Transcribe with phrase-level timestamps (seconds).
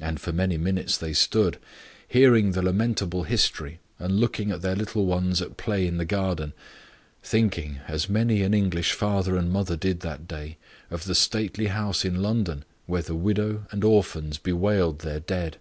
[0.00, 1.58] And for many minutes they stood,
[2.08, 6.52] hearing the lamentable history, and looking at their little ones at play in the garden;
[7.22, 10.58] thinking, as many an English father and mother did that day,
[10.90, 15.58] of the stately house in London, where the widow and orphans bewailed their dead.